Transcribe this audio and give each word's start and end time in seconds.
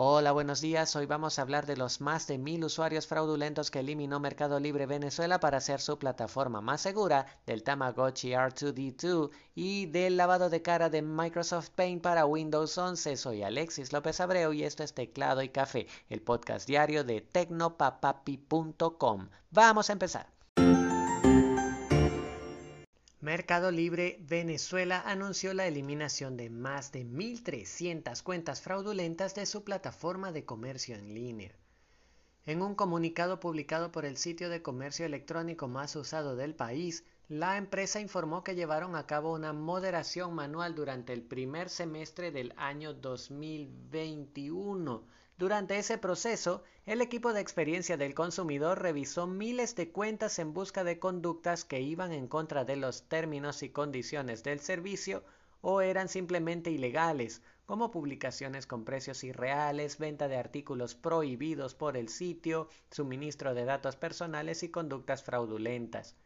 Hola, 0.00 0.30
buenos 0.30 0.60
días. 0.60 0.94
Hoy 0.94 1.06
vamos 1.06 1.38
a 1.38 1.42
hablar 1.42 1.66
de 1.66 1.76
los 1.76 2.00
más 2.00 2.28
de 2.28 2.38
mil 2.38 2.62
usuarios 2.62 3.08
fraudulentos 3.08 3.72
que 3.72 3.80
eliminó 3.80 4.20
Mercado 4.20 4.60
Libre 4.60 4.86
Venezuela 4.86 5.40
para 5.40 5.58
hacer 5.58 5.80
su 5.80 5.98
plataforma 5.98 6.60
más 6.60 6.82
segura, 6.82 7.26
del 7.46 7.64
Tamagotchi 7.64 8.30
R2D2 8.30 9.30
y 9.56 9.86
del 9.86 10.16
lavado 10.16 10.50
de 10.50 10.62
cara 10.62 10.88
de 10.88 11.02
Microsoft 11.02 11.70
Paint 11.70 12.00
para 12.00 12.26
Windows 12.26 12.78
11. 12.78 13.16
Soy 13.16 13.42
Alexis 13.42 13.92
López 13.92 14.20
Abreu 14.20 14.52
y 14.52 14.62
esto 14.62 14.84
es 14.84 14.94
Teclado 14.94 15.42
y 15.42 15.48
Café, 15.48 15.88
el 16.08 16.22
podcast 16.22 16.68
diario 16.68 17.02
de 17.02 17.20
tecnopapapi.com. 17.20 19.28
Vamos 19.50 19.90
a 19.90 19.92
empezar. 19.92 20.37
Mercado 23.20 23.72
Libre 23.72 24.16
Venezuela 24.20 25.02
anunció 25.04 25.52
la 25.52 25.66
eliminación 25.66 26.36
de 26.36 26.50
más 26.50 26.92
de 26.92 27.04
1.300 27.04 28.22
cuentas 28.22 28.62
fraudulentas 28.62 29.34
de 29.34 29.44
su 29.44 29.64
plataforma 29.64 30.30
de 30.30 30.44
comercio 30.44 30.94
en 30.94 31.14
línea. 31.14 31.50
En 32.46 32.62
un 32.62 32.76
comunicado 32.76 33.40
publicado 33.40 33.90
por 33.90 34.04
el 34.04 34.18
sitio 34.18 34.48
de 34.48 34.62
comercio 34.62 35.04
electrónico 35.04 35.66
más 35.66 35.96
usado 35.96 36.36
del 36.36 36.54
país, 36.54 37.04
la 37.28 37.56
empresa 37.56 38.00
informó 38.00 38.42
que 38.42 38.54
llevaron 38.54 38.96
a 38.96 39.06
cabo 39.06 39.34
una 39.34 39.52
moderación 39.52 40.34
manual 40.34 40.74
durante 40.74 41.12
el 41.12 41.22
primer 41.22 41.70
semestre 41.70 42.30
del 42.30 42.54
año 42.56 42.94
2021 42.94 45.04
durante 45.38 45.78
ese 45.78 45.98
proceso, 45.98 46.64
el 46.84 47.00
equipo 47.00 47.32
de 47.32 47.40
experiencia 47.40 47.96
del 47.96 48.12
consumidor 48.12 48.82
revisó 48.82 49.28
miles 49.28 49.76
de 49.76 49.92
cuentas 49.92 50.40
en 50.40 50.52
busca 50.52 50.82
de 50.82 50.98
conductas 50.98 51.64
que 51.64 51.80
iban 51.80 52.10
en 52.10 52.26
contra 52.26 52.64
de 52.64 52.74
los 52.74 53.04
términos 53.04 53.62
y 53.62 53.68
condiciones 53.68 54.42
del 54.42 54.58
servicio 54.58 55.22
o 55.60 55.80
eran 55.80 56.08
simplemente 56.08 56.72
ilegales, 56.72 57.40
como 57.66 57.92
publicaciones 57.92 58.66
con 58.66 58.84
precios 58.84 59.22
irreales, 59.22 59.98
venta 59.98 60.26
de 60.26 60.38
artículos 60.38 60.96
prohibidos 60.96 61.76
por 61.76 61.96
el 61.96 62.08
sitio, 62.08 62.68
suministro 62.90 63.54
de 63.54 63.64
datos 63.64 63.94
personales 63.94 64.64
y 64.64 64.70
conductas 64.70 65.22
fraudulentas. 65.22 66.16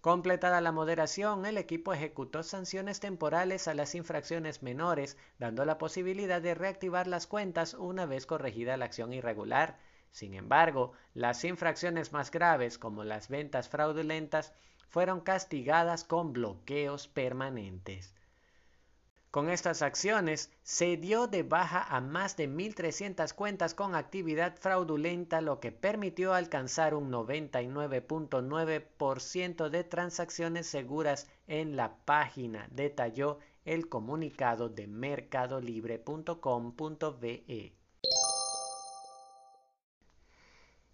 Completada 0.00 0.60
la 0.60 0.70
moderación, 0.70 1.44
el 1.44 1.58
equipo 1.58 1.92
ejecutó 1.92 2.44
sanciones 2.44 3.00
temporales 3.00 3.66
a 3.66 3.74
las 3.74 3.96
infracciones 3.96 4.62
menores, 4.62 5.16
dando 5.38 5.64
la 5.64 5.76
posibilidad 5.76 6.40
de 6.40 6.54
reactivar 6.54 7.08
las 7.08 7.26
cuentas 7.26 7.74
una 7.74 8.06
vez 8.06 8.24
corregida 8.24 8.76
la 8.76 8.84
acción 8.84 9.12
irregular. 9.12 9.76
Sin 10.12 10.34
embargo, 10.34 10.92
las 11.14 11.42
infracciones 11.44 12.12
más 12.12 12.30
graves, 12.30 12.78
como 12.78 13.02
las 13.02 13.28
ventas 13.28 13.68
fraudulentas, 13.68 14.52
fueron 14.88 15.20
castigadas 15.20 16.04
con 16.04 16.32
bloqueos 16.32 17.08
permanentes. 17.08 18.14
Con 19.30 19.50
estas 19.50 19.82
acciones 19.82 20.50
se 20.62 20.96
dio 20.96 21.26
de 21.26 21.42
baja 21.42 21.82
a 21.82 22.00
más 22.00 22.34
de 22.38 22.48
1.300 22.48 23.34
cuentas 23.34 23.74
con 23.74 23.94
actividad 23.94 24.56
fraudulenta, 24.56 25.42
lo 25.42 25.60
que 25.60 25.70
permitió 25.70 26.32
alcanzar 26.32 26.94
un 26.94 27.12
99.9% 27.12 29.68
de 29.68 29.84
transacciones 29.84 30.66
seguras 30.66 31.28
en 31.46 31.76
la 31.76 31.94
página, 32.06 32.68
detalló 32.70 33.38
el 33.66 33.90
comunicado 33.90 34.70
de 34.70 34.86
mercadolibre.com.be. 34.86 37.74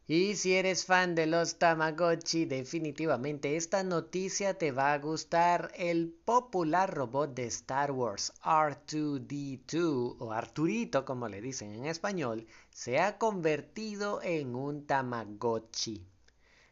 Y 0.06 0.36
si 0.36 0.54
eres 0.54 0.84
fan 0.84 1.14
de 1.14 1.26
los 1.26 1.58
Tamagotchi, 1.58 2.44
definitivamente 2.44 3.56
esta 3.56 3.82
noticia 3.82 4.52
te 4.52 4.70
va 4.70 4.92
a 4.92 4.98
gustar. 4.98 5.72
El 5.76 6.10
popular 6.10 6.92
robot 6.92 7.34
de 7.34 7.46
Star 7.46 7.90
Wars, 7.90 8.32
R2D2, 8.42 10.16
o 10.18 10.32
Arturito 10.32 11.06
como 11.06 11.28
le 11.28 11.40
dicen 11.40 11.72
en 11.72 11.86
español, 11.86 12.46
se 12.70 12.98
ha 12.98 13.16
convertido 13.16 14.20
en 14.22 14.54
un 14.54 14.86
Tamagotchi. 14.86 16.06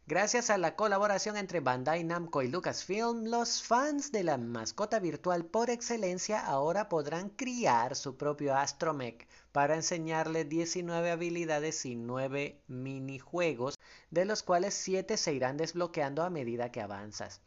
Gracias 0.09 0.51
a 0.51 0.59
la 0.59 0.75
colaboración 0.75 1.37
entre 1.37 1.61
Bandai 1.61 2.03
Namco 2.03 2.43
y 2.43 2.49
Lucasfilm, 2.49 3.27
los 3.27 3.63
fans 3.63 4.11
de 4.11 4.25
la 4.25 4.37
mascota 4.37 4.99
virtual 4.99 5.45
por 5.45 5.71
excelencia 5.71 6.45
ahora 6.45 6.89
podrán 6.89 7.31
criar 7.31 7.95
su 7.95 8.17
propio 8.17 8.57
astromech 8.57 9.29
para 9.53 9.77
enseñarle 9.77 10.45
19 10.45 11.13
habilidades 11.13 11.87
y 11.87 11.95
9 11.95 12.61
minijuegos, 12.67 13.79
de 14.11 14.25
los 14.25 14.43
cuales 14.43 14.75
7 14.75 15.17
se 15.17 15.35
irán 15.35 15.57
desbloqueando 15.57 16.25
a 16.25 16.31
medida 16.31 16.73
que 16.73 16.81
avanzas. 16.81 17.41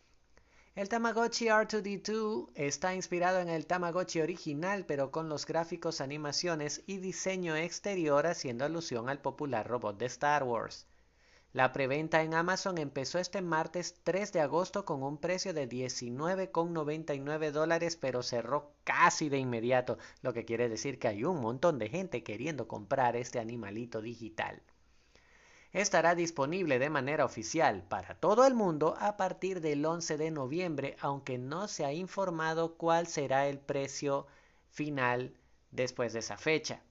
El 0.76 0.88
Tamagotchi 0.88 1.48
R2D2 1.48 2.52
está 2.56 2.96
inspirado 2.96 3.40
en 3.40 3.50
el 3.50 3.66
Tamagotchi 3.66 4.22
original, 4.22 4.86
pero 4.86 5.12
con 5.12 5.28
los 5.28 5.46
gráficos, 5.46 6.00
animaciones 6.00 6.84
y 6.88 7.00
diseño 7.00 7.58
exterior 7.58 8.26
haciendo 8.26 8.64
alusión 8.64 9.10
al 9.10 9.20
popular 9.20 9.68
robot 9.68 9.98
de 9.98 10.06
Star 10.06 10.44
Wars. 10.46 10.88
La 11.56 11.72
preventa 11.72 12.22
en 12.22 12.34
Amazon 12.34 12.78
empezó 12.80 13.18
este 13.18 13.42
martes 13.42 13.96
3 14.04 14.34
de 14.34 14.42
agosto 14.42 14.84
con 14.84 15.02
un 15.04 15.18
precio 15.18 15.54
de 15.54 15.70
19,99 15.70 17.52
dólares, 17.52 17.96
pero 17.96 18.24
cerró 18.24 18.74
casi 18.84 19.30
de 19.30 19.38
inmediato, 19.38 19.98
lo 20.22 20.34
que 20.34 20.44
quiere 20.44 20.68
decir 20.68 21.00
que 21.00 21.08
hay 21.08 21.24
un 21.24 21.40
montón 21.40 21.80
de 21.80 21.88
gente 21.88 22.26
queriendo 22.26 22.68
comprar 22.68 23.16
este 23.16 23.40
animalito 23.40 24.02
digital. 24.02 24.62
Estará 25.72 26.14
disponible 26.14 26.78
de 26.78 26.90
manera 26.90 27.24
oficial 27.24 27.84
para 27.88 28.16
todo 28.16 28.46
el 28.46 28.54
mundo 28.54 28.98
a 29.00 29.16
partir 29.16 29.62
del 29.62 29.86
11 29.86 30.18
de 30.18 30.32
noviembre, 30.32 30.98
aunque 31.00 31.38
no 31.38 31.70
se 31.70 31.86
ha 31.86 31.94
informado 31.94 32.76
cuál 32.76 33.08
será 33.08 33.48
el 33.48 33.60
precio 33.60 34.28
final 34.72 35.34
después 35.72 36.12
de 36.12 36.20
esa 36.20 36.36
fecha. 36.36 36.82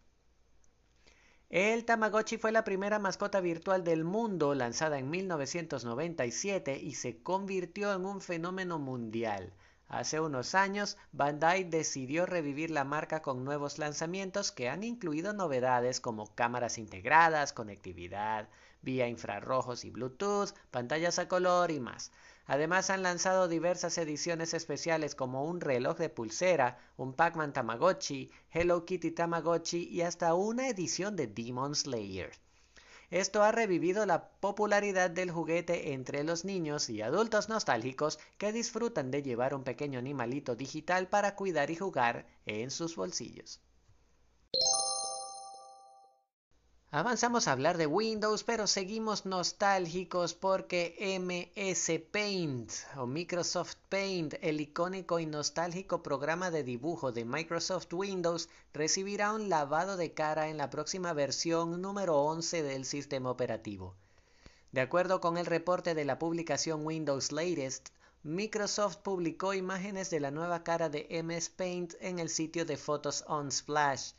El 1.55 1.85
Tamagotchi 1.85 2.37
fue 2.37 2.51
la 2.51 2.65
primera 2.65 2.99
mascota 2.99 3.41
virtual 3.41 3.85
del 3.85 4.03
mundo 4.03 4.57
lanzada 4.57 4.99
en 4.99 5.09
1997 5.09 6.81
y 6.83 6.95
se 6.97 7.23
convirtió 7.23 7.95
en 7.95 8.07
un 8.07 8.21
fenómeno 8.21 8.81
mundial. 8.81 9.53
Hace 9.87 10.19
unos 10.19 10.57
años, 10.57 10.97
Bandai 11.13 11.63
decidió 11.63 12.27
revivir 12.27 12.73
la 12.73 12.83
marca 12.83 13.23
con 13.23 13.45
nuevos 13.45 13.79
lanzamientos 13.79 14.51
que 14.51 14.69
han 14.69 14.83
incluido 14.83 15.33
novedades 15.33 16.01
como 16.01 16.27
cámaras 16.35 16.77
integradas, 16.77 17.53
conectividad, 17.53 18.49
vía 18.83 19.07
infrarrojos 19.07 19.85
y 19.85 19.91
Bluetooth, 19.91 20.57
pantallas 20.73 21.21
a 21.21 21.29
color 21.29 21.71
y 21.71 21.79
más. 21.79 22.11
Además 22.47 22.91
han 22.91 23.03
lanzado 23.03 23.49
diversas 23.49 23.97
ediciones 23.97 24.53
especiales 24.53 25.15
como 25.15 25.45
un 25.45 25.63
reloj 25.63 25.97
de 25.97 26.11
pulsera, 26.11 26.79
un 26.99 27.15
Pac-Man 27.15 27.55
Tamagotchi, 27.55 28.31
Hello 28.53 28.85
Kitty 28.85 29.13
Tamagotchi 29.13 29.89
y 29.89 30.03
hasta 30.03 30.35
una 30.35 30.69
edición 30.69 31.17
de 31.17 31.27
Demon 31.27 31.75
Slayer. 31.75 32.33
Esto 33.11 33.43
ha 33.43 33.53
revivido 33.53 34.05
la 34.05 34.29
popularidad 34.29 35.09
del 35.09 35.31
juguete 35.31 35.93
entre 35.93 36.25
los 36.25 36.45
niños 36.45 36.91
y 36.91 37.01
adultos 37.01 37.49
nostálgicos 37.49 38.19
que 38.37 38.53
disfrutan 38.53 39.11
de 39.11 39.23
llevar 39.23 39.55
un 39.55 39.65
pequeño 39.65 39.99
animalito 39.99 40.55
digital 40.55 41.09
para 41.09 41.37
cuidar 41.37 41.71
y 41.71 41.77
jugar 41.77 42.27
en 42.45 42.71
sus 42.71 42.97
bolsillos. 42.97 43.61
Avanzamos 46.97 47.49
a 47.49 47.53
hablar 47.53 47.77
de 47.77 47.89
Windows, 47.89 48.45
pero 48.45 48.69
seguimos 48.69 49.27
nostálgicos 49.27 50.33
porque 50.33 50.95
MS 51.19 51.91
Paint 52.13 52.71
o 52.97 53.05
Microsoft 53.05 53.75
Paint, 53.89 54.35
el 54.41 54.61
icónico 54.61 55.19
y 55.19 55.27
nostálgico 55.27 56.05
programa 56.05 56.53
de 56.53 56.63
dibujo 56.63 57.11
de 57.11 57.25
Microsoft 57.25 57.93
Windows, 57.93 58.49
recibirá 58.73 59.33
un 59.33 59.49
lavado 59.49 59.97
de 59.97 60.13
cara 60.13 60.47
en 60.47 60.57
la 60.57 60.71
próxima 60.71 61.13
versión 61.13 61.83
número 61.83 62.17
11 62.23 62.63
del 62.63 62.85
sistema 62.85 63.29
operativo. 63.29 63.97
De 64.71 64.81
acuerdo 64.81 65.21
con 65.21 65.37
el 65.37 65.47
reporte 65.47 65.97
de 65.97 66.05
la 66.05 66.21
publicación 66.21 66.87
Windows 66.87 67.33
Latest, 67.33 67.89
Microsoft 68.23 68.99
publicó 68.99 69.53
imágenes 69.53 70.11
de 70.11 70.21
la 70.21 70.31
nueva 70.31 70.63
cara 70.63 70.89
de 70.89 71.09
MS 71.25 71.49
Paint 71.49 71.95
en 71.99 72.21
el 72.21 72.29
sitio 72.29 72.65
de 72.65 72.77
fotos 72.77 73.25
Unsplash 73.29 74.13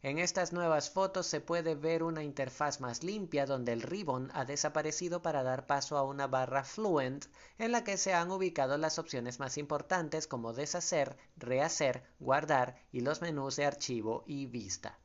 en 0.00 0.20
estas 0.20 0.52
nuevas 0.52 0.90
fotos 0.90 1.26
se 1.26 1.40
puede 1.40 1.74
ver 1.74 2.04
una 2.04 2.22
interfaz 2.22 2.80
más 2.80 3.02
limpia 3.02 3.46
donde 3.46 3.72
el 3.72 3.82
ribbon 3.82 4.30
ha 4.32 4.44
desaparecido 4.44 5.22
para 5.22 5.42
dar 5.42 5.66
paso 5.66 5.96
a 5.96 6.04
una 6.04 6.28
barra 6.28 6.62
Fluent 6.62 7.26
en 7.58 7.72
la 7.72 7.82
que 7.82 7.96
se 7.96 8.14
han 8.14 8.30
ubicado 8.30 8.78
las 8.78 9.00
opciones 9.00 9.40
más 9.40 9.58
importantes 9.58 10.28
como 10.28 10.52
deshacer, 10.52 11.16
rehacer, 11.36 12.04
guardar 12.20 12.76
y 12.92 13.00
los 13.00 13.22
menús 13.22 13.56
de 13.56 13.64
archivo 13.66 14.22
y 14.26 14.46
vista. 14.46 14.98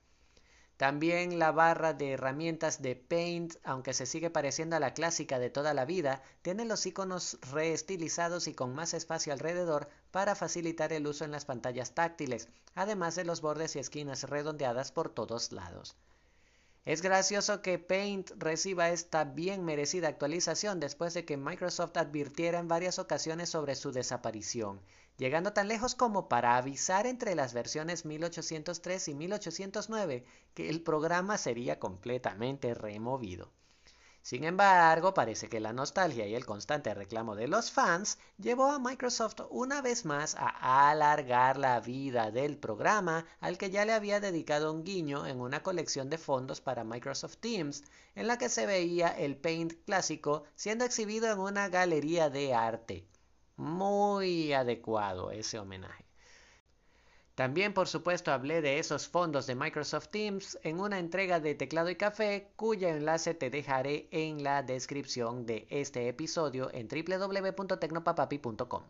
También 0.83 1.39
la 1.39 1.53
barra 1.53 1.93
de 1.93 2.11
herramientas 2.11 2.81
de 2.81 2.97
Paint, 2.97 3.55
aunque 3.63 3.93
se 3.93 4.05
sigue 4.05 4.29
pareciendo 4.29 4.75
a 4.75 4.81
la 4.81 4.93
clásica 4.93 5.39
de 5.39 5.49
toda 5.49 5.73
la 5.73 5.85
vida, 5.85 6.21
tiene 6.41 6.65
los 6.65 6.85
iconos 6.85 7.37
reestilizados 7.53 8.49
y 8.49 8.53
con 8.53 8.75
más 8.75 8.93
espacio 8.93 9.31
alrededor 9.31 9.87
para 10.11 10.35
facilitar 10.35 10.91
el 10.91 11.07
uso 11.07 11.23
en 11.23 11.31
las 11.31 11.45
pantallas 11.45 11.93
táctiles, 11.95 12.49
además 12.75 13.15
de 13.15 13.23
los 13.23 13.39
bordes 13.39 13.77
y 13.77 13.79
esquinas 13.79 14.23
redondeadas 14.23 14.91
por 14.91 15.07
todos 15.07 15.53
lados. 15.53 15.95
Es 16.85 17.01
gracioso 17.01 17.61
que 17.61 17.79
Paint 17.79 18.31
reciba 18.37 18.89
esta 18.89 19.23
bien 19.23 19.63
merecida 19.63 20.09
actualización 20.09 20.81
después 20.81 21.13
de 21.13 21.23
que 21.23 21.37
Microsoft 21.37 21.95
advirtiera 21.95 22.59
en 22.59 22.67
varias 22.67 22.99
ocasiones 22.99 23.47
sobre 23.49 23.75
su 23.75 23.93
desaparición. 23.93 24.81
llegando 25.17 25.53
tan 25.53 25.69
lejos 25.69 25.95
como 25.95 26.27
para 26.27 26.57
avisar 26.57 27.07
entre 27.07 27.35
las 27.35 27.53
versiones 27.53 28.03
1803 28.03 29.07
y 29.07 29.13
1809 29.13 30.25
que 30.53 30.69
el 30.69 30.81
programa 30.81 31.37
sería 31.37 31.79
completamente 31.79 32.73
removido. 32.73 33.49
Sin 34.23 34.45
embargo, 34.45 35.13
parece 35.13 35.49
que 35.49 35.59
la 35.59 35.73
nostalgia 35.73 36.25
y 36.25 36.33
el 36.33 36.45
constante 36.45 36.93
reclamo 36.93 37.35
de 37.35 37.49
los 37.49 37.71
fans 37.71 38.17
llevó 38.37 38.71
a 38.71 38.79
Microsoft 38.79 39.41
una 39.49 39.81
vez 39.81 40.05
más 40.05 40.33
a 40.35 40.89
alargar 40.89 41.57
la 41.57 41.81
vida 41.81 42.31
del 42.31 42.57
programa 42.57 43.25
al 43.41 43.57
que 43.57 43.69
ya 43.69 43.83
le 43.83 43.91
había 43.91 44.21
dedicado 44.21 44.71
un 44.71 44.85
guiño 44.85 45.27
en 45.27 45.41
una 45.41 45.61
colección 45.61 46.09
de 46.09 46.17
fondos 46.17 46.61
para 46.61 46.85
Microsoft 46.85 47.35
Teams, 47.41 47.83
en 48.15 48.27
la 48.27 48.37
que 48.37 48.47
se 48.47 48.65
veía 48.65 49.09
el 49.09 49.35
Paint 49.35 49.73
clásico 49.85 50.45
siendo 50.55 50.85
exhibido 50.85 51.29
en 51.29 51.39
una 51.39 51.67
galería 51.67 52.29
de 52.29 52.53
arte. 52.53 53.05
Muy 53.57 54.53
adecuado 54.53 55.31
ese 55.31 55.59
homenaje. 55.59 56.02
También, 57.35 57.73
por 57.73 57.87
supuesto, 57.87 58.31
hablé 58.31 58.61
de 58.61 58.77
esos 58.77 59.07
fondos 59.07 59.47
de 59.47 59.55
Microsoft 59.55 60.09
Teams 60.09 60.59
en 60.61 60.79
una 60.79 60.99
entrega 60.99 61.39
de 61.39 61.55
Teclado 61.55 61.89
y 61.89 61.95
Café, 61.95 62.51
cuyo 62.55 62.87
enlace 62.87 63.33
te 63.33 63.49
dejaré 63.49 64.07
en 64.11 64.43
la 64.43 64.61
descripción 64.61 65.47
de 65.47 65.65
este 65.71 66.07
episodio 66.07 66.69
en 66.71 66.87
www.tecnopapapi.com. 66.87 68.83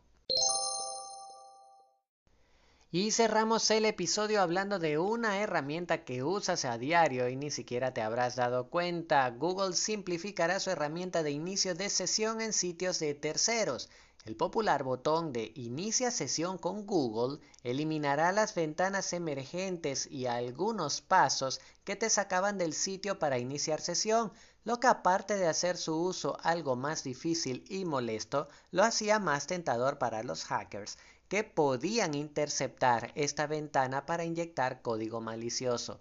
Y 2.96 3.10
cerramos 3.10 3.72
el 3.72 3.86
episodio 3.86 4.40
hablando 4.40 4.78
de 4.78 5.00
una 5.00 5.40
herramienta 5.40 6.06
que 6.06 6.22
usas 6.22 6.64
a 6.64 6.78
diario 6.78 7.28
y 7.28 7.36
ni 7.36 7.50
siquiera 7.50 7.92
te 7.92 8.04
habrás 8.04 8.36
dado 8.36 8.70
cuenta. 8.70 9.28
Google 9.32 9.76
simplificará 9.76 10.60
su 10.60 10.70
herramienta 10.70 11.24
de 11.24 11.32
inicio 11.32 11.74
de 11.74 11.90
sesión 11.90 12.40
en 12.40 12.54
sitios 12.54 13.00
de 13.00 13.16
terceros. 13.16 13.90
El 14.26 14.36
popular 14.36 14.84
botón 14.84 15.34
de 15.34 15.52
Inicia 15.56 16.12
sesión 16.12 16.60
con 16.60 16.86
Google 16.86 17.40
eliminará 17.64 18.32
las 18.32 18.54
ventanas 18.54 19.12
emergentes 19.12 20.06
y 20.06 20.28
algunos 20.28 21.02
pasos 21.02 21.62
que 21.84 21.96
te 21.96 22.12
sacaban 22.12 22.60
del 22.60 22.74
sitio 22.74 23.18
para 23.18 23.40
iniciar 23.40 23.82
sesión, 23.82 24.32
lo 24.66 24.80
que 24.80 24.88
aparte 24.88 25.36
de 25.36 25.48
hacer 25.48 25.78
su 25.78 26.00
uso 26.00 26.38
algo 26.44 26.76
más 26.76 27.04
difícil 27.04 27.66
y 27.68 27.86
molesto, 27.86 28.48
lo 28.72 28.84
hacía 28.84 29.18
más 29.18 29.48
tentador 29.48 29.98
para 29.98 30.24
los 30.24 30.46
hackers, 30.46 30.98
que 31.34 31.44
podían 31.44 32.14
interceptar 32.14 33.12
esta 33.16 33.48
ventana 33.48 34.06
para 34.06 34.24
inyectar 34.24 34.84
código 34.84 35.20
malicioso. 35.20 36.00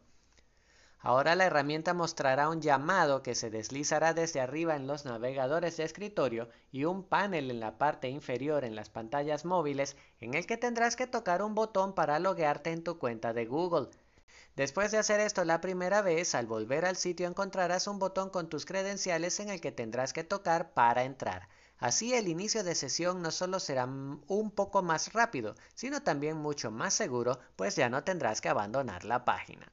Ahora 0.98 1.34
la 1.34 1.46
herramienta 1.46 1.94
mostrará 1.94 2.50
un 2.50 2.60
llamado 2.60 3.22
que 3.22 3.34
se 3.34 3.48
deslizará 3.48 4.12
desde 4.12 4.42
arriba 4.42 4.76
en 4.76 4.86
los 4.86 5.06
navegadores 5.06 5.78
de 5.78 5.84
escritorio 5.84 6.50
y 6.70 6.84
un 6.84 7.02
panel 7.02 7.50
en 7.50 7.60
la 7.60 7.78
parte 7.78 8.10
inferior 8.10 8.62
en 8.62 8.76
las 8.76 8.90
pantallas 8.90 9.46
móviles 9.46 9.96
en 10.20 10.34
el 10.34 10.46
que 10.46 10.58
tendrás 10.58 10.96
que 10.96 11.06
tocar 11.06 11.40
un 11.40 11.54
botón 11.54 11.94
para 11.94 12.18
loguearte 12.18 12.70
en 12.70 12.84
tu 12.84 12.98
cuenta 12.98 13.32
de 13.32 13.46
Google. 13.46 13.88
Después 14.54 14.90
de 14.90 14.98
hacer 14.98 15.20
esto 15.20 15.46
la 15.46 15.62
primera 15.62 16.02
vez, 16.02 16.34
al 16.34 16.44
volver 16.44 16.84
al 16.84 16.96
sitio 16.96 17.26
encontrarás 17.26 17.86
un 17.86 17.98
botón 17.98 18.28
con 18.28 18.50
tus 18.50 18.66
credenciales 18.66 19.40
en 19.40 19.48
el 19.48 19.62
que 19.62 19.72
tendrás 19.72 20.12
que 20.12 20.24
tocar 20.24 20.74
para 20.74 21.04
entrar. 21.04 21.48
Así 21.82 22.14
el 22.14 22.28
inicio 22.28 22.62
de 22.62 22.76
sesión 22.76 23.22
no 23.22 23.32
solo 23.32 23.58
será 23.58 23.86
un 23.86 24.52
poco 24.54 24.82
más 24.82 25.12
rápido, 25.12 25.56
sino 25.74 26.00
también 26.00 26.36
mucho 26.36 26.70
más 26.70 26.94
seguro, 26.94 27.40
pues 27.56 27.74
ya 27.74 27.88
no 27.90 28.04
tendrás 28.04 28.40
que 28.40 28.48
abandonar 28.48 29.04
la 29.04 29.24
página. 29.24 29.66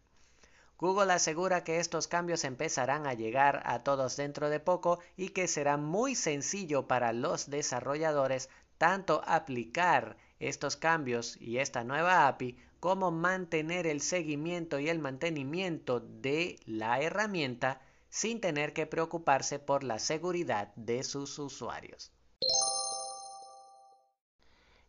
Google 0.80 1.14
asegura 1.14 1.64
que 1.64 1.80
estos 1.80 2.08
cambios 2.08 2.46
empezarán 2.46 3.06
a 3.06 3.14
llegar 3.14 3.62
a 3.64 3.84
todos 3.84 4.18
dentro 4.18 4.50
de 4.50 4.60
poco 4.60 5.00
y 5.18 5.30
que 5.30 5.48
será 5.48 5.78
muy 5.78 6.16
sencillo 6.16 6.88
para 6.88 7.14
los 7.14 7.52
desarrolladores 7.52 8.50
tanto 8.80 9.22
aplicar 9.28 10.18
estos 10.40 10.78
cambios 10.78 11.38
y 11.40 11.60
esta 11.60 11.84
nueva 11.84 12.28
API 12.28 12.58
como 12.80 13.12
mantener 13.12 13.86
el 13.86 14.02
seguimiento 14.02 14.80
y 14.80 14.90
el 14.90 14.98
mantenimiento 14.98 16.00
de 16.00 16.60
la 16.66 17.02
herramienta 17.02 17.82
sin 18.10 18.42
tener 18.42 18.74
que 18.74 18.88
preocuparse 18.88 19.60
por 19.60 19.84
la 19.84 20.00
seguridad 20.00 20.74
de 20.76 21.04
sus 21.04 21.38
usuarios. 21.40 22.12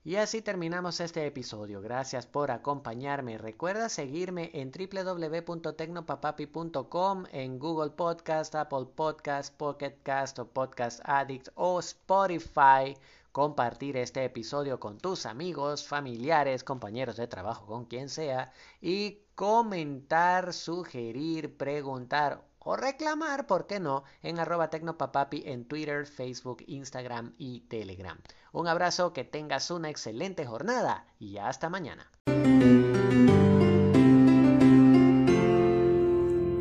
Y 0.02 0.16
así 0.16 0.40
terminamos 0.40 0.98
este 1.00 1.26
episodio. 1.26 1.82
Gracias 1.82 2.26
por 2.26 2.50
acompañarme. 2.50 3.36
Recuerda 3.36 3.90
seguirme 3.90 4.50
en 4.54 4.72
www.tecnopapapi.com, 4.72 7.26
en 7.32 7.58
Google 7.58 7.90
Podcast, 7.90 8.54
Apple 8.54 8.86
Podcast, 8.96 9.54
Pocket 9.54 9.98
Cast 10.02 10.38
o 10.38 10.48
Podcast 10.48 11.02
Addict 11.04 11.50
o 11.54 11.80
Spotify. 11.80 12.96
Compartir 13.30 13.98
este 13.98 14.24
episodio 14.24 14.80
con 14.80 14.96
tus 14.96 15.26
amigos, 15.26 15.86
familiares, 15.86 16.64
compañeros 16.64 17.16
de 17.16 17.26
trabajo, 17.26 17.66
con 17.66 17.84
quien 17.84 18.08
sea. 18.08 18.54
Y 18.80 19.18
comentar, 19.34 20.54
sugerir, 20.54 21.58
preguntar 21.58 22.42
o 22.60 22.76
reclamar, 22.76 23.46
¿por 23.46 23.66
qué 23.66 23.80
no?, 23.80 24.04
en 24.22 24.38
arroba 24.38 24.70
tecnopapapi 24.70 25.42
en 25.46 25.64
Twitter, 25.66 26.06
Facebook, 26.06 26.62
Instagram 26.66 27.34
y 27.38 27.60
Telegram. 27.62 28.18
Un 28.52 28.68
abrazo, 28.68 29.12
que 29.12 29.24
tengas 29.24 29.70
una 29.70 29.90
excelente 29.90 30.46
jornada 30.46 31.06
y 31.18 31.38
hasta 31.38 31.68
mañana. 31.68 32.10